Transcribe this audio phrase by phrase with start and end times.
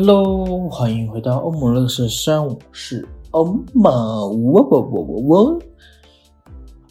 [0.00, 5.58] Hello，欢迎回到欧姆乐视三五四欧姆，我我我我我，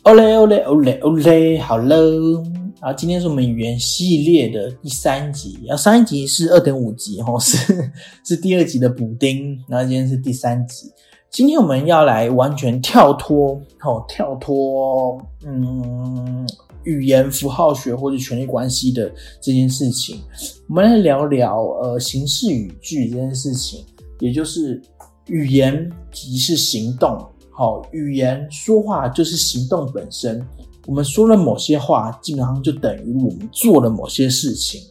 [0.04, 2.44] 欧嘞欧嘞欧嘞欧嘞，好喽。
[2.82, 7.74] 啊，今天是我们语言系列的第三集，啊，上一集是二点五集，哦，是
[8.28, 10.92] 是第二集的补丁，然后今天是第三集。
[11.30, 13.54] 今天我们要来完全跳脱，
[13.86, 16.46] 哦，跳脱，嗯。
[16.88, 20.22] 语言符号学或者权力关系的这件事情，
[20.70, 23.84] 我们来聊聊呃形式语句这件事情，
[24.20, 24.82] 也就是
[25.26, 27.20] 语言即是行动。
[27.52, 30.42] 好，语言说话就是行动本身。
[30.86, 34.82] 我们说了某些话，基本上就等于我们做了某些事情。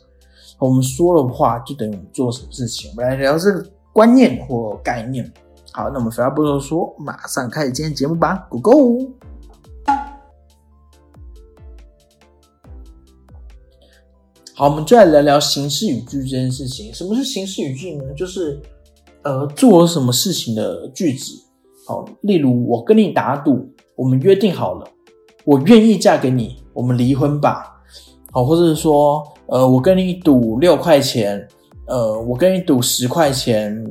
[0.59, 2.91] 我们说了话，就等于我们做了什么事情。
[2.91, 5.33] 我们来聊这个观念或概念。
[5.73, 9.11] 好，那我们废话不多说，马上开始今天节目吧，Go Go！
[14.59, 16.91] 好，我们就来聊聊形式语句这件事情。
[16.95, 18.05] 什么是形式语句呢？
[18.17, 18.59] 就是
[19.23, 21.35] 呃，做了什么事情的句子。
[21.87, 24.87] 好，例如我跟你打赌，我们约定好了，
[25.45, 27.83] 我愿意嫁给你，我们离婚吧。
[28.33, 31.47] 好，或者是说，呃，我跟你赌六块钱，
[31.87, 33.85] 呃，我跟你赌十块钱，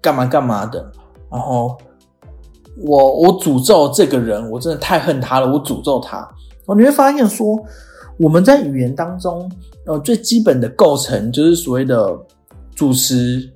[0.00, 0.92] 干嘛干嘛的。
[1.28, 1.76] 然后
[2.86, 6.18] 我我诅咒这个人，我真的太恨他了，我诅咒他。
[6.66, 7.58] 哦，你会发现说。
[8.16, 9.50] 我们在语言当中，
[9.86, 12.16] 呃，最基本的构成就是所谓的
[12.72, 13.50] 主词，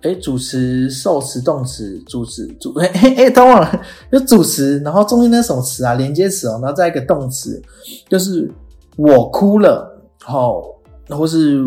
[0.00, 7.62] 哎，主词、受词、动词、主词、主，哎哎，等忘了，就主词，然后中间那什么词啊，连接词哦，然后再一个动词，
[8.08, 8.50] 就是
[8.96, 10.62] 我哭了，好，
[11.10, 11.62] 或是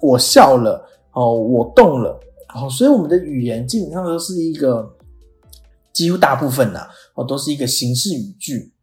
[0.00, 4.94] 我笑了，哦，我动了，好，所以我们的语言基本上都是一个，
[5.94, 8.74] 几乎大部分呐，哦，都是一个形式语句。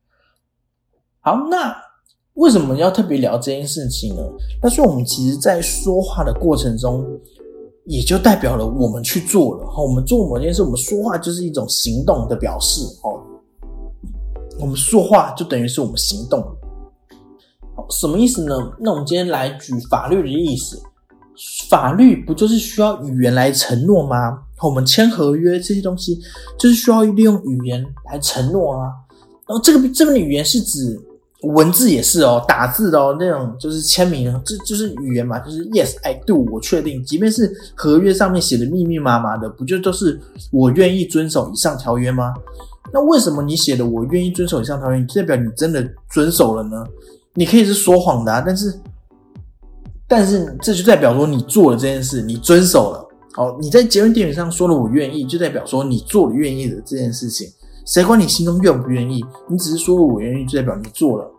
[1.19, 1.92] 好，那。
[2.35, 4.23] 为什么要特别聊这件事情呢？
[4.59, 7.05] 但是我们其实，在说话的过程中，
[7.85, 9.67] 也就代表了我们去做了。
[9.67, 12.81] 哈，我们做某件事，我们说话就是一种行动的表示。
[13.03, 13.21] 哦，
[14.59, 16.43] 我们说话就等于是我们行动。
[17.91, 18.55] 什么意思呢？
[18.79, 20.81] 那我们今天来举法律的意思。
[21.69, 24.39] 法律不就是需要语言来承诺吗？
[24.63, 26.19] 我们签合约这些东西，
[26.57, 28.89] 就是需要利用语言来承诺啊。
[29.47, 30.99] 然后这个这边的语言是指。
[31.43, 40.19] 文字也是哦，打字的哦，那种就是签名，这就是语言嘛，就是 Yes I do，我确定，即便是合约上面写的密密麻麻的，不就都是
[40.51, 42.33] 我愿意遵守以上条约吗？
[42.93, 46.83] 那为什么你写的我愿意遵守以上条约，代表你真的遵守了呢？
[47.33, 48.73] 你可以是说谎的，啊，但是，
[50.07, 53.05] 但是这就代表说你做了这件事，你遵守了。
[53.33, 57.47] 好，你在结婚电影上说了我愿意，就代表说你做了愿意的这件事情。
[57.85, 59.25] 谁管你心中愿不愿意？
[59.49, 61.29] 你只是说了我愿意，就代表你做了。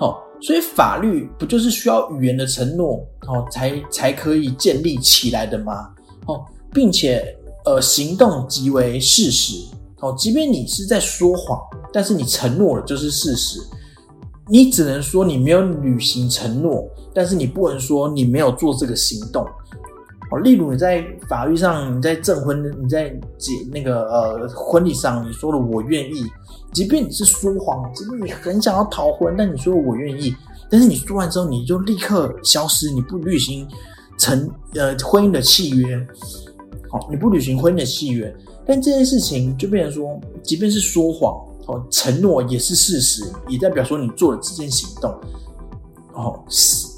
[0.00, 5.90] 哦，所以法律不就是需要语言的承诺，哦，才才可以建立起来的吗？
[6.26, 9.54] 哦，并且呃，行动即为事实。
[10.00, 11.60] 哦，即便你是在说谎，
[11.92, 13.60] 但是你承诺了就是事实。
[14.48, 19.46] 你只能说你没有履行承诺，但是你不能说你没有做这个行动。
[20.30, 26.24] 哦，例如你在法律上，你在证婚，你在结那个呃婚礼上，你说了我愿意，
[26.72, 30.32] 即便你是说谎，即便你很想要逃婚，但你说我愿意，
[30.70, 33.66] 但是你说完之后你就立刻消失，你不履行
[34.18, 36.06] 成呃婚姻的契约，
[36.88, 38.32] 好，你不履行婚姻的契约，
[38.64, 41.34] 但这件事情就变成说，即便是说谎，
[41.66, 45.12] 哦，承诺也是事实，也代表说你做了这件行动，
[46.14, 46.40] 哦，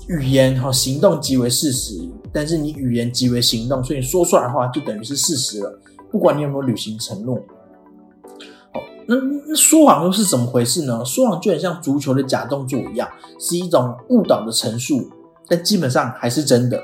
[0.08, 1.99] 语言和行动即为事实。
[2.32, 5.79] 但是你语言即为行动，所以你说出来的话就等于是事实了。
[6.11, 7.37] 不管你有没有履行承诺，
[8.73, 11.05] 好，那那说谎又是怎么回事呢？
[11.05, 13.08] 说谎就很像足球的假动作一样，
[13.38, 15.11] 是一种误导的陈述，
[15.49, 16.76] 但基本上还是真的。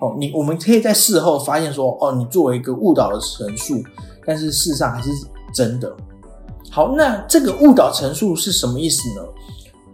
[0.00, 3.82] 哦，你我们可以在事后发现说，哦，你作为一个误导的陈述，
[4.24, 5.10] 但是事实上还是
[5.52, 5.96] 真的。
[6.70, 9.22] 好，那这个误导陈述是什么意思呢？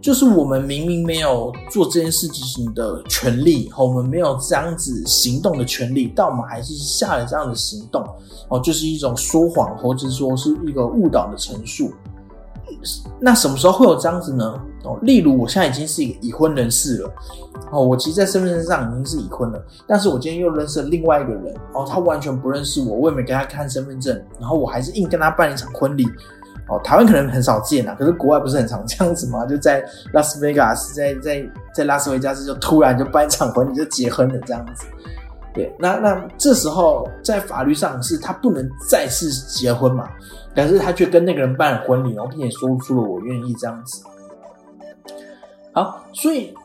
[0.03, 8.05] 就是我们明明没有做这件事情的权利，我们没有这样子行动的权利，但我们还是下了这样的行动，
[8.49, 11.93] 哦，就是一种说谎，或者说是一个误导的陈述。
[13.17, 14.61] 那什么时候会有这样子呢？
[14.83, 14.99] 哦。
[15.03, 17.13] 例如，我现在已经是一个已婚人士了，
[17.71, 26.05] 哦，我其实，在身份证上已经是已婚了，但是我今天又认识了另外一个人，哦，他完全不认识我，我也没给他看身份证，然后我还是硬跟他办一场婚礼，
[26.69, 29.45] 哦，台湾可能很少见啊，可是国外不是很常这样子吗？
[29.47, 29.83] 就在
[30.13, 34.85] 拉斯维加斯，在在在拉斯维加斯就突然就办一场婚礼就结婚了这样子。
[35.53, 40.09] 对，那那这时候在法律上是他不能再次结婚嘛，
[40.55, 44.03] 但是他却跟那个人办了婚礼，然后并且说出了我愿意这样子。
[45.73, 46.55] 好，所以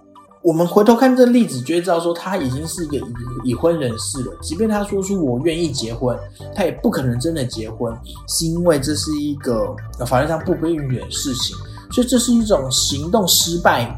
[0.48, 3.02] 我们回头看这例子，就会知道说他已经是一个已
[3.50, 4.32] 已婚人士了。
[4.40, 6.18] 即便他说出我愿意结婚，
[6.54, 7.94] 他也不可能真的结婚，
[8.26, 11.54] 是因为这是一个法律上不被允许的事情，
[11.92, 13.94] 所以这是一种行动失败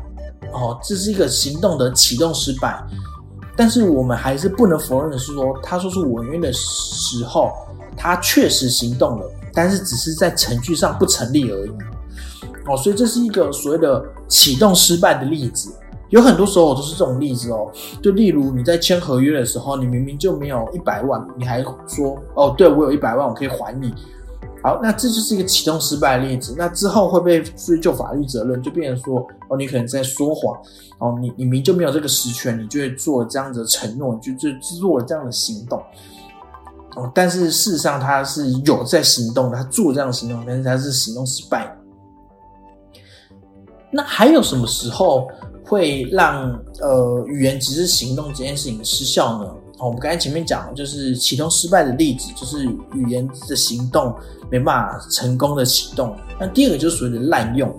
[0.52, 2.82] 哦，这是一个行动的启动失败。
[3.54, 7.52] 但是我们还是不能否认的是，说他说出我愿意的时候，
[7.96, 11.70] 他确实行动了，但是只是在程序上不成立而已。
[12.66, 15.72] 哦，所以这是一个所谓的启动失败的例子。
[16.10, 17.70] 有很多时候都是这种例子哦。
[18.02, 23.94] 就例如你在签合约的时候，你明明就没有一百万，你还说哦，对我有一百万，我可以还你。
[24.62, 26.54] 好，那这就是一个启动失败的例子。
[26.58, 30.54] 那之后会被追究法律责任，就变成说，哦，你可能在说谎，
[30.98, 35.82] 哦，你你明就没有这个实权，你就会做这样子的承诺，就就做了这样的行动，
[36.94, 41.74] 哦，但是事实上他是有在行动的，他做这样的行动，但是他是行动失败。
[43.90, 45.26] 那还有什么时候
[45.70, 46.50] 会让
[46.80, 49.48] 呃语言只是行动这件事情失效呢？
[49.78, 54.12] 我们刚才前面讲，就是启动失败的例子，就是语言的行动
[54.50, 56.16] 没办法成功的启动。
[56.40, 57.72] 那第二个就是所谓的滥用。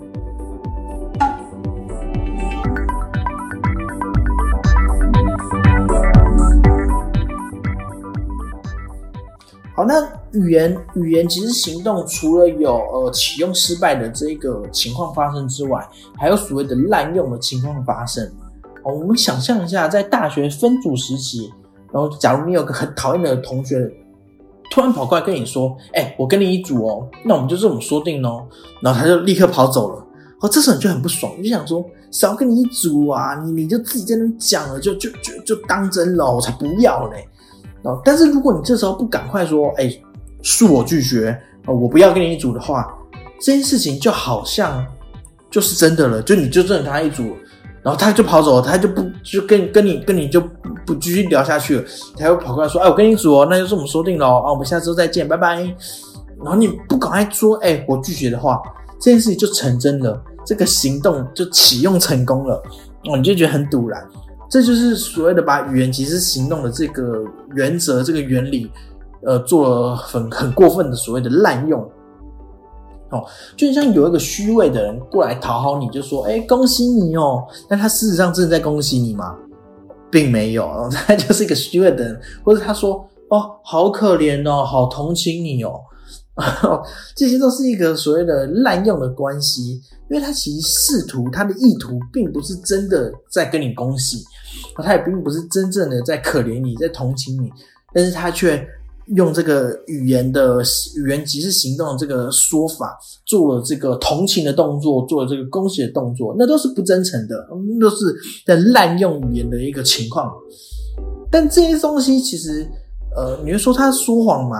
[9.76, 15.86] 好，那语言语言其实行动除了有呃启用失败的这个情况发生之外，
[16.16, 18.24] 还有所谓的滥用的情况发生。
[18.84, 21.52] 哦，我们想象一下，在大学分组时期。
[21.92, 23.92] 然后，假如你有个很讨厌的同学，
[24.70, 28.46] 突然跑过来跟你说：“哎，我跟你一组哦，那我们就这么说定喽。”
[28.80, 30.06] 然后他就立刻跑走了。
[30.40, 33.38] 哦，这时候你就很不爽，你就想说：“谁要跟你一组啊？
[33.44, 37.28] 你你就自己在那边讲了，就就就就当真了，我才不要嘞。”
[37.84, 39.92] 哦，但是如果你这时候不赶快说：“哎，
[40.42, 42.86] 恕我拒绝，哦，我不要跟你一组的话，
[43.40, 44.84] 这件事情就好像
[45.50, 47.36] 就是真的了，就你就认他一组。”
[47.84, 50.40] 然后他就跑走了，他就不就跟跟你跟你就
[50.86, 51.84] 不继续聊下去了，
[52.16, 55.56] 他又跑过来说：“哎，我跟你组哦，那就这么说定了啊，我们下周再见，拜拜。”
[56.44, 58.62] 然后你不赶快说：“哎，我拒绝的话，
[59.00, 62.62] 这件事情就成真了，这个行动就启用成功了。”
[63.10, 64.00] 哦，你就觉得很堵然，
[64.48, 67.24] 这就是所谓的把语言其实行动的这个
[67.56, 68.70] 原则、这个原理，
[69.24, 71.80] 呃，做了很很过分的所谓的滥用。
[73.10, 73.22] 哦，
[73.56, 79.36] 就像有一个虚伪的人过来讨好你，就说：“哎，恭喜你哦！”但他事实上真的在恭喜你吗？
[80.10, 85.78] 并没有， 他就是一个虚伪的人，或者他说：“哦，好可怜哦，好同情你哦。”
[87.14, 94.24] 这些都是一个所谓的滥用的关系，因为他其实试图他的意图并不是真的在跟你恭喜，
[94.76, 97.52] 他也并不是真正的在可怜你，在同情你，
[97.92, 98.66] 但是他却。
[99.14, 100.62] 用这个语言的
[100.96, 107.48] 语言即是行动的这个说法，做了这个同情的动作，做了这个恭喜的动作，那都是不真诚的，
[107.80, 107.96] 都是
[108.46, 110.32] 在滥用语言的一个情况。
[111.30, 112.66] 但这些东西其实，
[113.16, 114.56] 呃，你会说他说谎吗？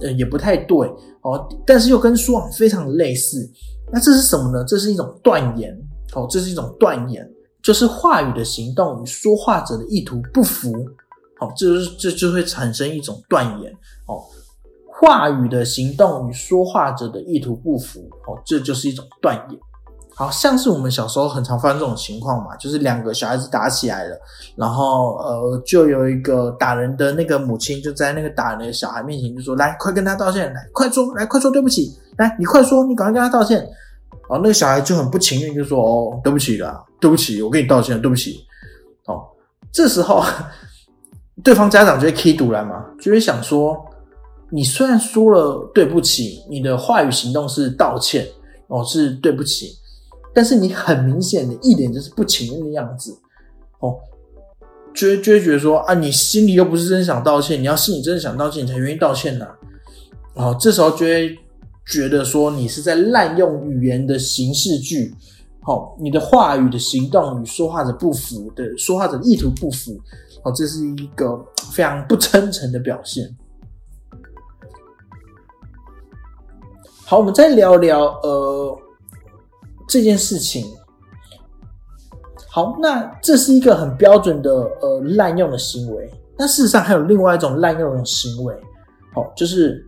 [0.00, 0.78] 呃，也不太对
[1.22, 1.48] 哦。
[1.66, 3.48] 但是又跟说谎非常类似。
[3.92, 4.64] 那这是什么呢？
[4.66, 5.76] 这是一种断言
[6.14, 7.28] 哦，这是一种断言，
[7.62, 10.72] 就是话语的行动与说话者的意图不符。
[11.40, 13.72] 哦，这就是这就会产生一种断言，
[15.02, 19.58] 话语的行动与说话者的意图不符哦，这就是一种断言。
[20.14, 24.16] 好像是我们小时候很常发生这种情况嘛，就是两个小孩子打起来了，
[24.54, 33.58] 然后呃，就有一个打人的那个母亲就在那个打人的小孩面前就说：“来，快跟他道歉，来，快说，来，快说对不起，来，你快说，你赶快跟他道歉。”
[34.30, 38.44] 然后那个小孩就很不情愿就说：“哦，对不起啦，对不起，我跟你道歉，对不起。”
[39.08, 39.24] 哦，
[39.72, 40.22] 这时候。
[41.42, 43.74] 对方家长就会 K 堵来嘛，就会想说，
[44.54, 48.26] 你虽然说了对不起，你的话语行动是道歉
[48.68, 49.70] 哦，是对不起，
[50.34, 53.16] 但是你很明显的一点就是不情愿的样子
[53.80, 53.96] 哦，
[54.94, 59.46] 就会就会觉得说啊，你心里又不是真想道歉，你要心里真的想道歉，你才愿意道歉呢。
[60.34, 61.34] 哦，这时候就会
[61.86, 65.14] 觉得说你是在滥用语言的形式句，
[65.62, 69.98] 好，你的话语的行动与说话者不符的，说话者意图不符。
[70.44, 71.42] 哦，这是一个
[71.72, 73.24] 非常不真诚的表现。
[77.12, 78.74] 好，我们再聊聊呃
[79.86, 80.64] 这件事情。
[82.48, 84.50] 好，那这是一个很标准的
[84.80, 86.10] 呃滥用的行为。
[86.38, 88.54] 那事实上还有另外一种滥用的行为，
[89.14, 89.86] 哦，就是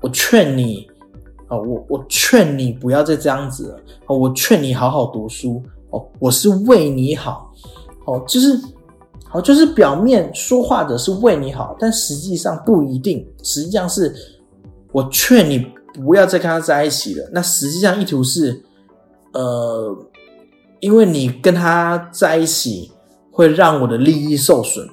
[0.00, 0.86] 我劝你，
[1.48, 7.52] 哦，我我劝你不要再这样子了，哦，我劝你好好读书，哦，我是为你好，
[8.06, 8.58] 哦，就是，
[9.28, 14.14] 好，就是表面说话的是为你好，但实际上不一定，实际上是
[14.92, 17.28] 我劝你不要再跟他在一起了。
[17.32, 18.62] 那实际上意图是，
[19.32, 19.96] 呃，
[20.80, 22.92] 因为你跟他在一起
[23.30, 24.88] 会让我的利益受损。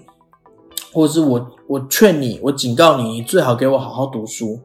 [0.93, 4.59] 或者是我我劝你，我警告你，你最好给我好好读书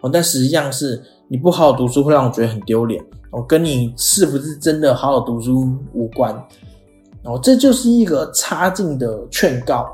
[0.00, 0.08] 哦。
[0.12, 3.44] 但实际上是你不好好读书，会让我觉得很丢脸哦。
[3.48, 6.32] 跟你是不是真的好好读书无关
[7.24, 7.36] 哦。
[7.42, 9.84] 这就是一个差劲的劝告。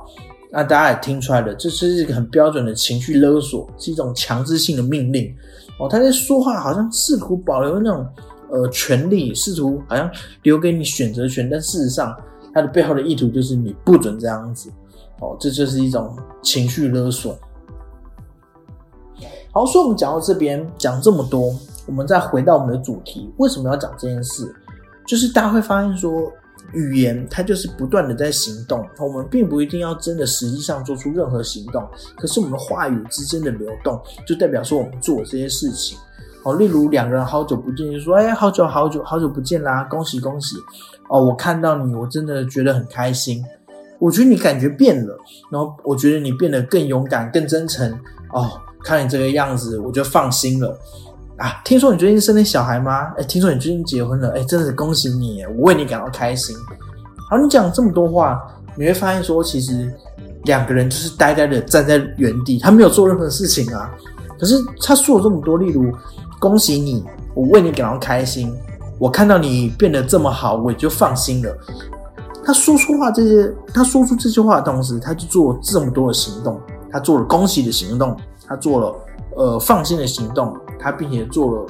[0.52, 5.35] 那大家也听出来了，这是一个很标准的情绪勒索，是一种强制性的命令
[5.78, 5.88] 哦。
[5.88, 8.06] 他在说话好像试图保留那种
[8.50, 10.11] 呃权利，试图好像
[10.42, 12.14] 留给你选择权，但事实上
[12.52, 14.70] 他的背后的意图就是你不准这样子。
[15.20, 17.37] 哦，这就是一种情绪勒索。
[19.50, 21.52] 好，所以我们讲到这边，讲这么多，
[21.87, 24.54] 我们再回到我们的主题，为什么要讲这件事？
[25.06, 26.30] 就是大家会发现说，
[26.72, 35.98] 语言它就是不断的在行动，我们并不一定要真的实际上做出任何行动，可是我们话语之间的流动，就代表说我们做这些事情。
[36.44, 40.56] 哦，例如两个人好久不见，就说：“哎，好久好久好久不见啦，恭喜恭喜！”
[41.10, 43.44] 哦，我看到你，我真的觉得很开心。
[43.98, 45.18] 我觉得你感觉变了，
[45.50, 47.90] 然后我觉得你变得更勇敢、更真诚
[48.32, 48.60] 哦。
[48.84, 50.78] 看你这个样子，我就放心了
[51.38, 51.61] 啊。
[51.64, 53.12] 听说你最近生了小孩吗？
[53.16, 56.54] 哎，听说你最近结婚了，哎，真的是恭喜你，我为你感到开心。
[57.30, 58.40] 好，你讲这么多话，
[58.76, 59.92] 你会发现说，其实
[60.45, 63.90] 两个人就是呆呆的站在原地，他没有做任何事情啊。
[64.38, 65.92] 可是他说了这么多，例如
[66.38, 67.04] 恭喜你，
[67.35, 68.57] 我为你感到开心，
[68.99, 71.57] 我看到你变得这么好，我也就放心了。
[72.45, 76.59] 他说出话这些，他说出这句话的同时，他就做了这么多的行动。
[76.90, 78.16] 他做了恭喜的行动，
[78.47, 78.95] 他做了
[79.37, 81.66] 呃放心的行动，他并且做了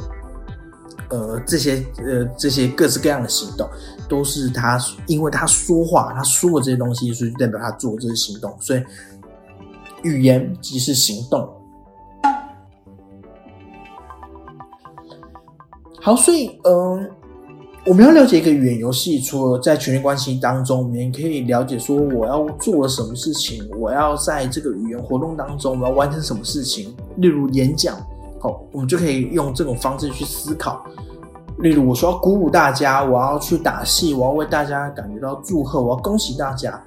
[1.10, 3.68] 呃这些呃这些各式各样的行动，
[4.08, 8.54] 都是他因为他说话，他说的这些东西，所以代表他做这些行动。
[8.60, 8.82] 所以
[10.02, 11.48] 语言即是行动。
[16.00, 17.10] 好，所以嗯。
[17.86, 26.94] 我们要了解一个语言游戏，除了在权力关系当中，我们也可以了解说我要做了什么事情，我要在这个语言活动当中我要完成什么事情。
[27.16, 27.96] 例如演讲，
[28.40, 30.85] 好，我们就可以用这种方式去思考。
[31.59, 36.80] 例如，我说要鼓舞大家，我要去打戏，我要为大家感觉到祝贺，我要恭喜大家。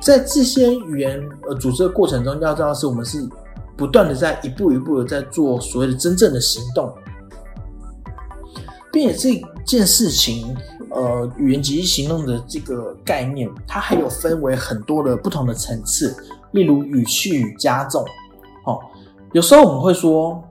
[0.00, 3.28] 在这些语言呃组织的过程中，要知道是我们是
[3.76, 6.92] 不断的在一步一步的在做所谓的真正的行动。
[8.92, 10.56] 并且这件事情，
[10.90, 16.16] 呃，语言及行动的这个概念，它还有分为很多的不同的层次，
[16.52, 18.04] 例如语气与加重。
[19.36, 20.42] 有时候我们会说，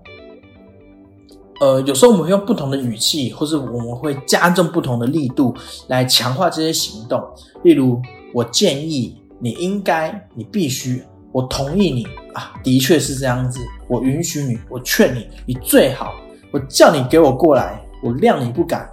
[1.60, 5.56] 呃，有时候我们会用不同的语气，或是我们会加重不同的力度
[5.88, 7.20] 来强化这些行动。
[7.63, 8.00] 例如，
[8.32, 11.01] 我建议，你应该，你必须，
[11.32, 16.13] 我同意你啊，的确是这样子，我允许你，我劝你，你最好，
[16.51, 17.84] 我叫你给我过来。
[18.04, 18.88] 我谅你不敢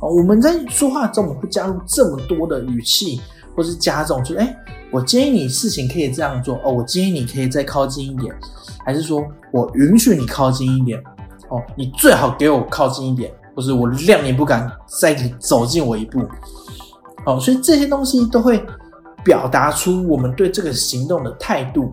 [0.00, 0.10] 哦。
[0.10, 3.18] 我们在说话中，我们会加入这么多的语气，
[3.56, 4.54] 或是加重，就是哎，
[4.92, 6.72] 我建议你事情可以这样做哦。
[6.72, 8.34] 我建议你可以再靠近一点，
[8.84, 10.98] 还是说我允许你靠近一点
[11.50, 11.62] 哦？
[11.76, 16.20] 你最好给我靠近一点，或是我谅你不敢再走近我一步
[17.26, 17.38] 哦。
[17.38, 18.64] 所以这些东西都会
[19.24, 21.92] 表达出我们对这个行动的态度，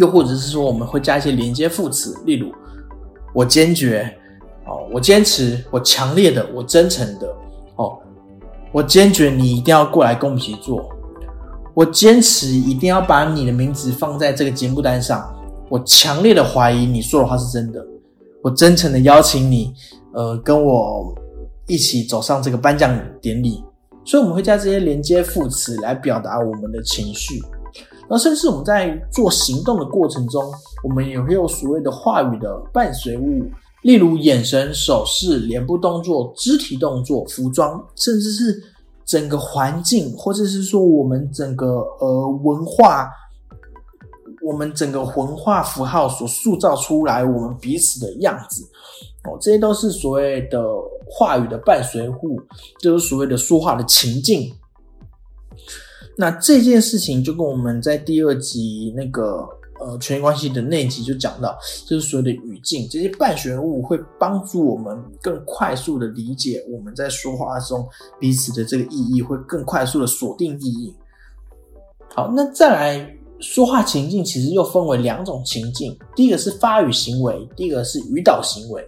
[0.00, 2.52] 又或者是说我们会加一些连接副词，例如
[3.32, 4.16] 我坚决。
[4.68, 7.32] 哦，我坚持，我强烈的，我真诚的，
[7.76, 7.96] 哦，
[8.72, 10.90] 我坚决你一定要过来跟我们一起做，
[11.76, 15.30] 我坚持一定要把你的名字放在这个节目单上，
[15.68, 17.86] 我强烈的怀疑你说的话是真的，
[18.42, 19.74] 我真诚的邀请你，
[20.14, 21.14] 呃，跟我
[21.66, 23.62] 一起走上这个颁奖典礼，
[24.06, 27.42] 所以我们会加这些连接副词来表达我们的情绪，
[28.08, 30.42] 而甚至我们在做行动的过程中，
[30.82, 33.44] 我们也会有所谓的话语的伴随物。
[33.82, 38.62] 例如眼神、手势、脸部动作、肢体动作、服装，甚至是
[39.06, 43.08] 整个环境，或者是说我们整个呃文化，
[44.42, 48.64] 我们整个文化符号所塑造出来我们彼此的样子，
[49.24, 50.62] 哦，这些都是所谓的
[51.08, 52.40] 话语的伴随物，
[52.80, 54.52] 就是所谓的说话的情境。
[56.18, 59.55] 那这件事情就跟我们在第二集那个。
[59.86, 67.86] 呃，权力关系的那集就讲到，就是所有的语境这些半玄物会帮助我们更快速的理解我们在说话中
[68.18, 70.92] 彼此的这个意义，会更快速的锁定意义。
[72.12, 78.84] 好，那再来说话情境，其实又分为两种情境，第一个是发语行为，第一个是语导行为。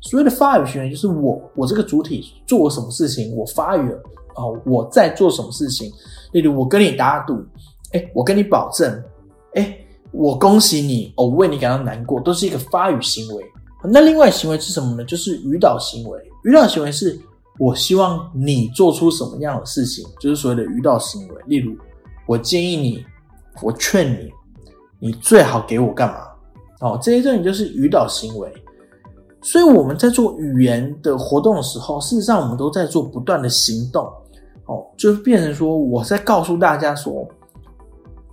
[0.00, 3.98] 所谓的发语行为，就是我我这个主体做什么事情，我发语了，
[4.36, 5.92] 哦，我在做什么事情。
[6.32, 7.34] 例如，我跟你打赌，
[7.92, 8.90] 哎，我跟你保证，
[10.12, 13.44] 我恭喜你，我为你感到难过，都是一个发语行为。
[13.82, 15.04] 那另外行为是什么呢？
[15.04, 16.18] 就是语导行为。
[16.44, 17.18] 语导行为是
[17.58, 21.34] 我希望你做出什么样的事情，就是所谓的语导行为。
[21.46, 21.74] 例如，
[22.26, 23.04] 我建议你，
[23.62, 24.30] 我劝你，
[24.98, 26.26] 你最好给我干嘛？
[26.80, 28.52] 哦，这些东西就是语导行为。
[29.42, 34.04] 所以我们在做语言的活动的时候，事实上我们都在做不断的行动，
[34.66, 37.26] 哦，就变成说我在告诉大家说，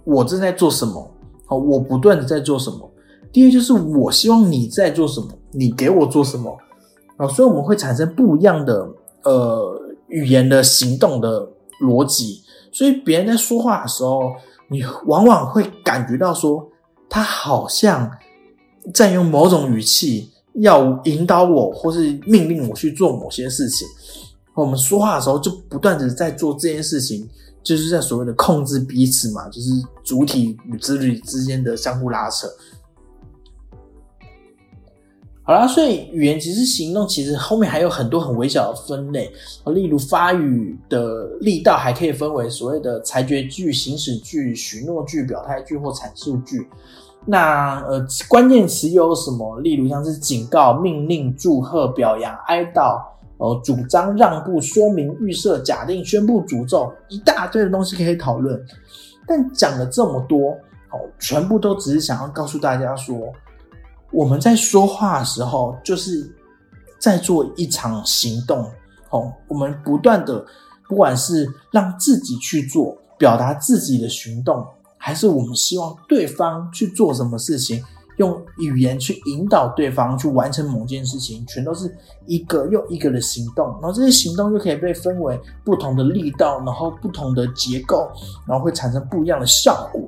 [0.03, 1.09] 我正在做什么，
[1.47, 2.89] 哦，我不断的在做什么。
[3.31, 6.57] 第二就是我希望你在做什么，你给我做什么，
[7.17, 8.87] 啊，所以我们会产生不一样的
[9.23, 11.47] 呃语言的行动的
[11.81, 12.41] 逻辑。
[12.71, 14.31] 所以别人在说话的时候，
[14.69, 16.67] 你往往会感觉到说，
[17.09, 18.11] 他好像
[18.93, 20.29] 在用某种语气。
[20.59, 23.87] 要引导我，或是命令我去做某些事情。
[24.55, 27.29] 我们说话的时候，就不断的在做这件事情，
[27.67, 29.69] 就是在所谓的控制彼此嘛，就是
[30.01, 32.47] 主体与子女之间的相互拉扯。
[35.43, 39.29] 好啦，所以语言其实行动，其实后面还有很多很微小的分类。
[39.73, 46.69] 例如发语的力道，还可以分为所谓的裁决句、行使句、许诺句、表态句或阐述句。
[47.25, 49.59] 那呃，关键词有什么？
[49.59, 53.01] 例如像是警告、命令、祝贺、表扬、哀悼、
[53.37, 58.59] 呃，主张、让步、说明、预设、假定、宣布、诅咒，一大堆的东西可以讨论。
[59.27, 60.51] 但讲了这么多，
[60.91, 63.31] 哦，全部都只是想要告诉大家说，
[64.11, 66.29] 我们在说话的时候，就是
[66.99, 68.65] 在做一场行动。
[69.09, 70.45] 哦，我们不断的，
[70.89, 74.65] 不管是让自己去做，表达自己的行动。
[74.97, 77.81] 还是我们希望对方去做什么事情，
[78.17, 83.67] 用语言去引导对方去完成某件事情，全都是一个又一个的行动。
[83.81, 88.09] 然后这些行动又可以被分为不同的力道，然后不同的结构，
[88.47, 90.01] 然后会产生不一样的效果。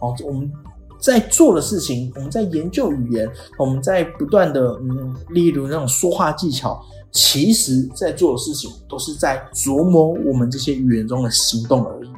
[0.00, 0.50] 哦，我们
[0.98, 12.10] 在做的事情，我们在研究语言，我们在不断的嗯，例如那种说话技巧，其实在做的事情都是在琢磨我们这些语言中的行动而已。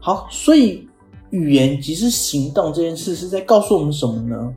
[0.00, 0.87] 好，所以。
[1.30, 4.54] 语言即是行动这件事是在告诉我们什么呢？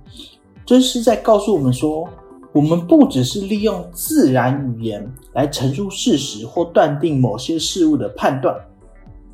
[0.65, 2.07] 就是在告诉我们说，
[2.53, 8.55] 我们不只是利用自然语言来陈述事实或断定某些事物的判断，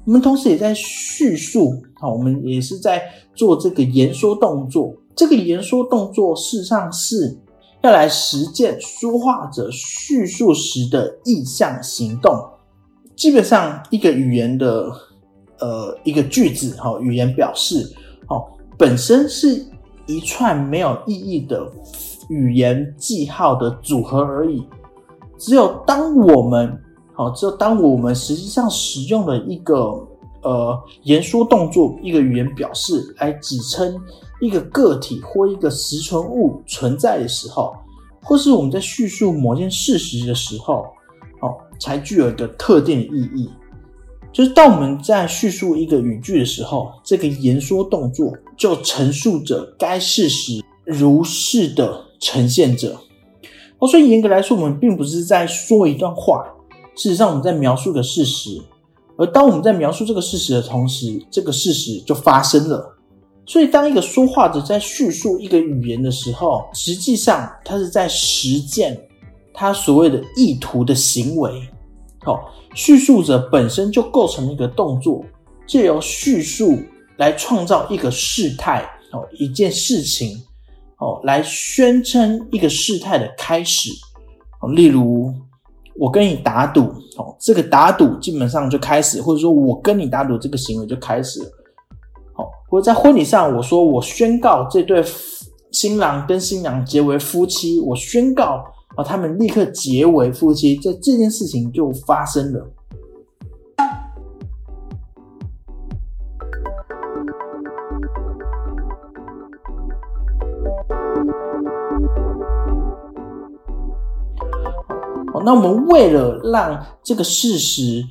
[0.06, 1.80] 我们同时也在叙述。
[1.96, 3.04] 好，我们也是在
[3.36, 4.96] 做这个言说动作。
[5.16, 7.38] 这个言说动作事实上是
[7.84, 12.34] 要来实践说话者叙述时的意向行动。
[13.16, 14.92] 基本上，一个语言的。
[15.60, 17.92] 呃，一个句子哈，语言表示
[18.30, 18.46] 哦，
[18.78, 19.66] 本身是
[20.06, 21.68] 一串没有意义的
[22.30, 24.64] 语言记号的组合而已。
[25.38, 26.80] 只有当我们
[27.14, 29.76] 好，只有当我们实际上使用了一个
[30.44, 34.00] 呃言说动作，一个语言表示来指称
[34.40, 37.76] 一个个体或一个实存物存在的时候，
[38.24, 40.86] 或是我们在叙述某件事实的时候，
[41.42, 43.50] 哦，才具有一个特定的意义。
[44.38, 52.96] 就是当我们在叙述一个语句的时候，这个言说动作就陈述着该事实如是的呈现者。
[53.80, 56.46] 哦，所以严格来说，我们并不是在说一段话，
[56.96, 58.62] 事实上我们在描述的事实。
[59.18, 62.96] 而当我们在描述这个事实的同时，这个事实就发生了。
[63.48, 69.02] 所以，当一个说话者在叙述一个语言的时候，实际上他是在实践
[69.52, 71.68] 他所谓的意图的行为。
[72.28, 72.52] 好。
[72.76, 75.26] 叙述者本身就构成一个动作，
[75.66, 76.78] 借由叙述
[77.16, 80.38] 来创造一个事态哦，一件事情
[81.00, 83.90] 哦，来宣称一个事态的开始。
[84.76, 85.34] 例如，
[85.96, 86.82] 我跟你打赌
[87.18, 91.50] 哦，这个打赌基本上就开始，或者说我跟你打赌这个行为就开始了。
[92.34, 95.04] 好，或者在婚礼上，我说我宣告这对
[95.72, 98.64] 新郎跟新娘结为夫妻，我宣告。
[98.98, 102.68] 啊，他们立刻结为夫妻，这这件事情就发生了。
[115.32, 118.04] 好，那我们为了让这个事实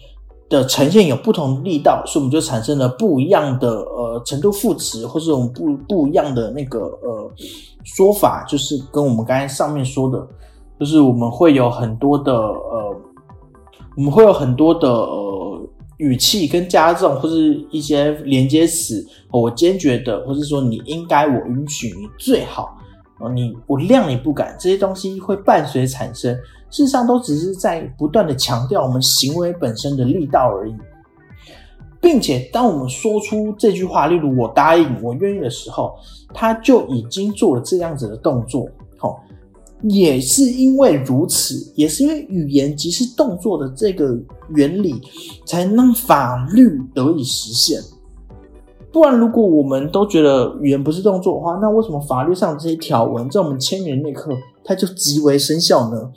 [0.48, 7.28] 的呈现有不同力道，所以我们就产生了不一样的呃程度副词，或是我们不不一样的那个呃
[7.82, 10.24] 说法，就是跟我们刚才上面说的，
[10.78, 12.96] 就是我们会有很多的呃，
[13.96, 15.60] 我们会有很多的呃
[15.96, 22.76] 语气跟加重，或是一些连接词，我坚决的，或是说你应该，我允许，你最好。
[23.18, 26.34] 哦，你我谅你不敢，这些东西会伴随产生，
[26.68, 30.74] 事实上都只是在不断的强调我们行为本身的力道而已，
[31.98, 35.94] 并且当我们说出这句话，例如我答应，我愿意的时候，
[36.34, 38.68] 他就已经做了这样子的动作。
[38.98, 39.18] 好，
[39.82, 44.18] 也是因为如此，也是因为语言即是动作的这个
[44.54, 45.00] 原理，
[45.44, 47.80] 才能法律得以实现。
[48.90, 54.34] 不然，如果我们都觉得语言不是动作的话，那为什么法律上这些条文在我们签名那刻
[54.64, 56.10] 它就即为生效呢？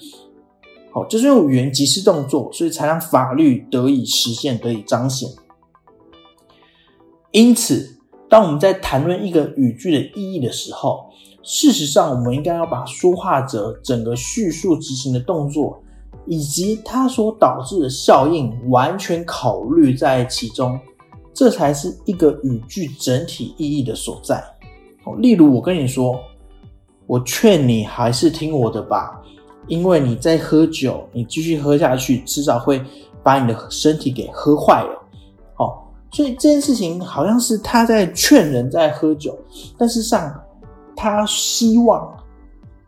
[0.91, 5.30] 好，就是因为语言即是动作，所以才让法律得以实现、得以彰显。
[7.32, 7.98] 因此，
[8.30, 11.10] 当我们在谈论一个语句的意义的时候，
[11.41, 15.82] 事实上我们应该要把说话者整个叙述执行的动作
[16.25, 20.80] 以及它所导致的效应完全考虑在其中。
[21.32, 24.43] 这才是一个语句整体意义的所在。
[25.19, 26.19] 例如我跟你说，
[27.08, 29.21] 我劝你还是听我的吧，
[29.67, 32.84] 因为你在喝酒，你继续喝下去，迟早会
[33.23, 35.08] 把你的身体给喝坏了。
[35.60, 35.80] 哦，
[36.12, 39.38] 所以这件事情好像是他在劝人在喝酒，
[39.78, 40.38] 但事实上
[41.02, 42.14] 他希望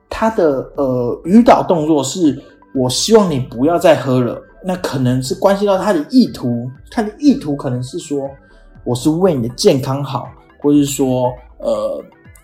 [0.10, 2.43] 他的呃语导动作是，
[2.76, 4.38] 我希望你不要再喝了。
[4.62, 8.30] 那可能是关系到他的意图，他的意图可能是说，
[8.84, 10.28] 我是为你的健康好，
[10.60, 12.04] 或是说，呃，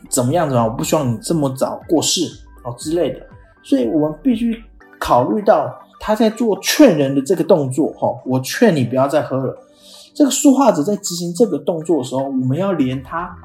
[0.09, 0.63] 怎么样子啊？
[0.63, 2.21] 我不希望你这么早过世
[2.63, 3.19] 哦之类的。
[3.61, 4.63] 所以我们必须
[4.97, 9.53] 考虑到他在做劝人的这个动作，哈，我劝你不要再喝了。
[10.15, 13.37] 这个说话者在执行这个动作的时候，我们要连他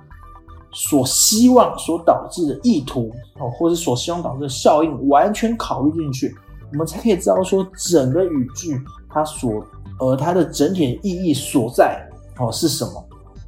[0.72, 6.34] 所希望所导致的意图哦，或者所希望导致的效应，完全考虑进去。
[6.72, 8.80] 我们才可以知道说整个语句
[9.10, 9.62] 它所
[10.00, 12.02] 呃它的整体意义所在
[12.38, 13.04] 哦是什么。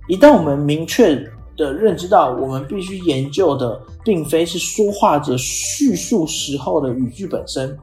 [0.08, 1.16] 一旦我们明确
[1.56, 7.74] 的认知到，我们必须研究的并非是说话者叙述时候的语句本身，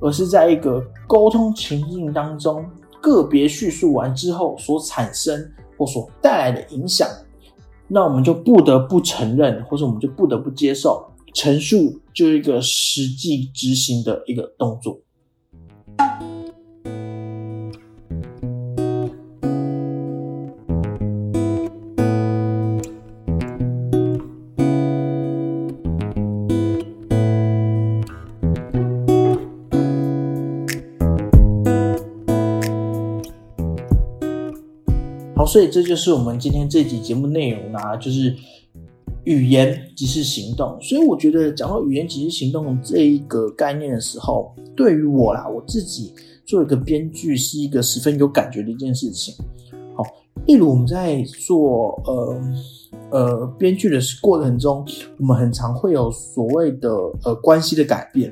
[0.00, 2.64] 而是在一个沟通情境当中
[3.00, 5.44] 个别叙述完之后所产生
[5.76, 7.08] 或所带来的影响，
[7.88, 11.06] 那我们就不得不承认，或者我们就不得不接受。
[11.32, 15.00] 陈述就是一个实际执行的一个动作。
[35.54, 38.34] 所以这就是我们今天这集节目内容啦，就是。
[39.22, 46.12] 语言即是行动，所以我觉得讲到语言即是行动这一个概念的时候，对于我啦，我自己
[46.44, 49.34] 做一个编剧是一个十分有感觉的一件事情。
[49.96, 50.04] 好，
[50.46, 52.42] 例如我们在做呃
[53.12, 54.84] 呃编剧的过程中，
[55.18, 56.90] 我们很常会有所谓的
[57.24, 58.30] 呃关系的改变。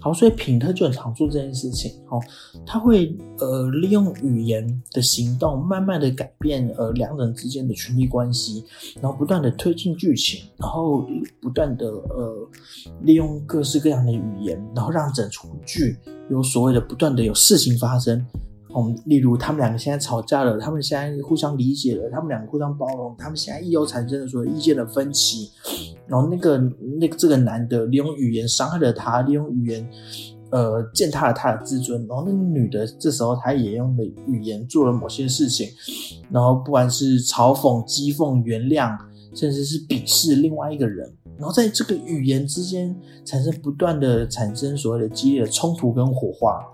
[0.00, 1.92] 好，所以品特就很常做这件事情。
[2.08, 2.18] 哦，
[2.64, 8.64] 他会呃利用语言的行动，慢慢的改变呃两人之间的权力关系，
[9.00, 11.06] 然后不断的推进剧情，然后
[11.40, 12.48] 不断的呃
[13.02, 15.96] 利用各式各样的语言，然后让整出剧
[16.30, 18.26] 有所谓的不断的有事情发生。
[18.72, 25.50] 我们，例如他们两个现在吵架了，他们现在互相理解了，他们两个互相包容，他们现在又产生了所谓意见的分歧，
[26.06, 26.58] 然后那个
[27.00, 29.88] 那个这个男的利用语言伤害了他，利用语言
[30.50, 35.68] 呃践踏了他的自尊，然后那个女的这时候她也用了语言做了某些事情，
[36.30, 38.96] 然后不管是嘲讽、讥讽、原谅，
[39.34, 46.64] 甚至是鄙视另外一个人，然后在这个语言之间产生不断的产生所谓的激烈的冲突跟火花。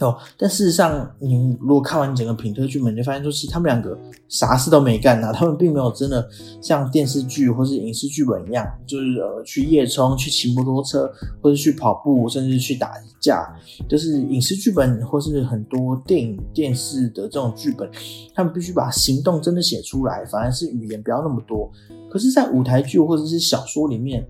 [0.00, 6.24] 哦，但事实上，你如果看完整个品特剧本，你就发现，就是他们两个啥事都没干呐，他们并没有真的
[6.62, 11.10] 像电视剧或是影视剧本一样，就是呃去夜冲、去骑摩托车，
[11.42, 13.52] 或者去跑步，甚至去打架。
[13.88, 17.90] 就是影视剧本或是很多电影、电视的这种剧本，
[18.34, 21.68] 他们必须把行动真的写出来，反而是语言不要那么多。
[22.08, 24.24] 可是，在舞台剧或者是小说里面，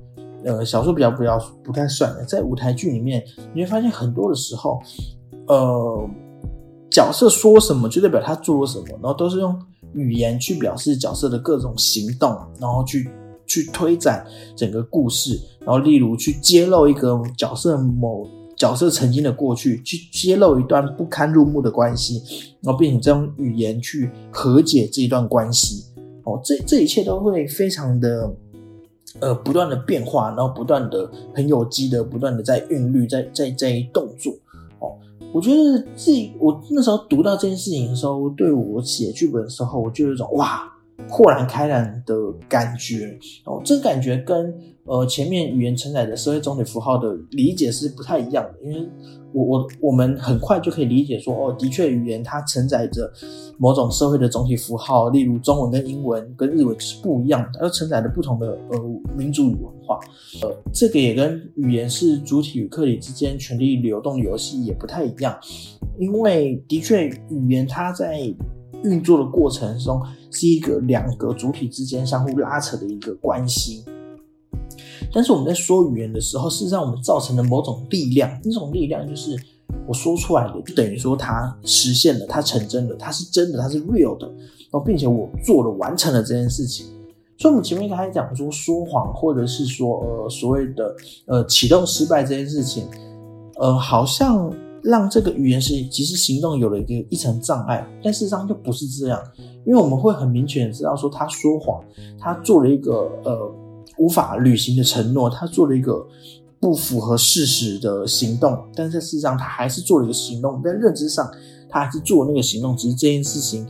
[0.45, 4.81] 呃，小说比较不要不太算的，在舞台剧里面，你会发现很多的时候。
[5.49, 6.09] 呃，
[6.91, 9.59] 角色说什么就代表他做了什么，然后都是用
[9.95, 12.31] 语言去表示角色的各种行动，
[12.61, 13.11] 然后去
[13.47, 22.23] 去推展整个故事，然后例如去揭露一个角色某角色曾经的过去，去揭露一段不堪入目的关系，
[22.61, 25.85] 然后并且再用语言去和解这一段关系。
[26.25, 28.31] 哦，这这一切都会非常的。
[29.21, 34.33] 呃，不断的变化，然后不断的很有机的，不断的在韵律，在在在动作。
[35.33, 40.73] 我觉得自己我那时候读到这件事情的时候，对我写剧本的时候，我就有一种哇，
[41.09, 42.15] 豁然开朗的
[42.49, 43.19] 感觉。
[43.45, 44.55] 哦，这个感觉跟。
[44.89, 48.89] 呃，前面语言承载的社会总体符号的理解是不太一样的，因为
[49.33, 53.13] 我我我们很快就可以理解说，哦，的确语言它承载着
[53.59, 58.79] 某种社会的总体符号，例如中文跟英文跟日文是不一样的，它承载着不同的呃
[59.17, 59.99] 民族与文化。
[60.43, 65.39] 呃，这个也跟语言是主体与客体之间权力流动的游戏也不太一样，
[65.99, 68.21] 因为的确语言它在
[68.85, 73.85] 运作的过程中是一个两个主体之间相互拉扯的一个关系。
[75.13, 79.37] 但是我们在说语言的时候，事实上我们造成了某种力量，那种力量就是
[79.87, 86.87] 我说出来的，就等于说它实现了，它成真了，它是真的，它是 real 的，然后并且我做了，完成了这件事情。
[87.39, 90.95] 所以，我们前面开始讲说说谎，或者是说呃所谓的
[91.27, 92.85] 呃启动失败这件事情，
[93.59, 99.19] 呃，好像让这个语言是即时行动有了一个一层障碍，但事实上就不是这样，
[99.65, 101.83] 因为我们会很明确的知道说他说谎，
[102.19, 103.51] 他做了一个呃。
[103.99, 106.07] 无法履行的承诺，他做了一个
[106.61, 111.29] 不符合事实的行动，但是事实上他还是做了一个行动，在认知上
[111.69, 113.67] 他还是做那个行动，只是这件事情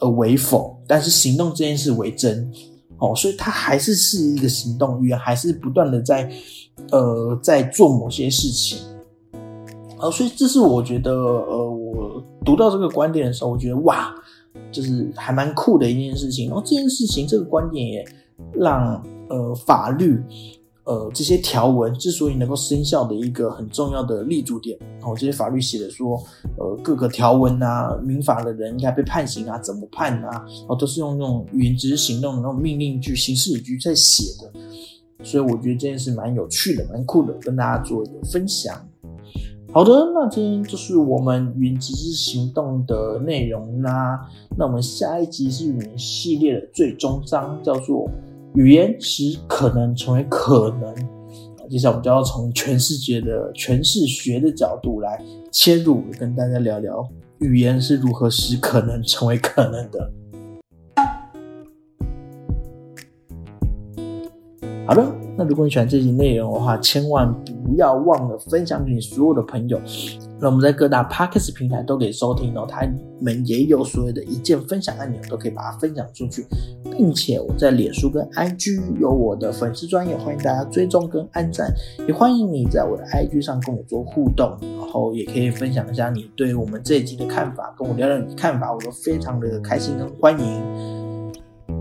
[0.00, 2.50] 呃为否，但是行动这件事为真，
[2.98, 6.30] 哦，所以他还是是一个行动语言，还是不断的在
[6.90, 8.78] 呃在做某些事情，
[9.98, 14.14] 哦，所以这是我觉得呃我读到这个观点的时候，我觉得哇，
[14.70, 18.04] 就是还蛮酷的一件事情，然后这件事情这个观点也
[18.54, 19.02] 让。
[19.28, 20.22] 呃，法律，
[20.84, 26.16] 呃，这些条文之所以能够生效的一个很重要的立足点，然后这些法律写的说，
[26.56, 38.74] 呃，各个条文啊，民法的人应该被判刑啊，怎么判啊，然后都是用那种语言执行动的那种命令句、刑事语句在写的，所以我觉得这件事蛮有趣的，蛮酷的，跟大家做一个分享。
[39.72, 44.20] 好的，那今天就是我们语言执行动的内容啦。
[44.56, 48.08] 那我们下一集是云系列的最终章，叫做。
[48.56, 50.94] 语言使可能成为可能，
[51.68, 57.06] 接下来我们就要从全世界的诠释学的角度来切入，跟大家聊聊
[57.40, 60.10] 语言是如何使可能成为可能的。
[64.86, 65.04] 好的，
[65.36, 67.28] 那如果你喜欢这集内容的话，千万
[67.64, 69.80] 不要忘了分享给你所有的朋友。
[70.38, 72.82] 那我们在各大 Podcast 平台都可以收听哦，他
[73.20, 76.46] 们也有所谓的一键分享按钮，都可以把它分享出去，
[76.84, 81.68] 并且我在脸书跟 IG 有我的粉丝专业，欢迎大家追踪跟按赞，
[82.06, 90.95] 也欢迎你在我的 IG 上跟我做互动，然后也可以分享一下你对我们这一集的看法，跟我聊聊你的看法，我都非常的开心跟欢迎，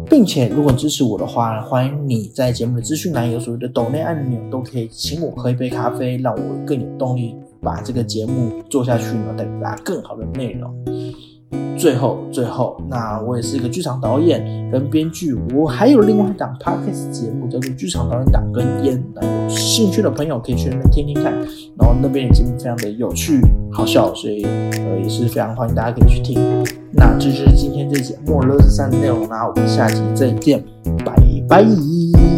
[0.09, 7.35] 并且如果支持我的话，欢迎你在节目的资讯栏有所谓的抖内按钮，都可以请我喝一杯咖啡，让我更有动力。
[7.61, 10.71] 把这个节目做下去呢，带给大家更好的内容。
[11.77, 21.33] 最后，最后，那我也是一个剧场导演跟编剧，我还有另外一档 podcast 节目叫做《剧场导演党跟烟》，那有兴趣的朋友可以去那边听听看。
[21.77, 26.39] 然后那边的节目非常的有趣、好笑，所以呃也是非常欢迎大家可以去听。
[26.91, 30.63] 那这就是今天这节末乐十三的内容啦，我们下期再见，
[31.05, 31.13] 拜
[31.47, 32.34] 拜。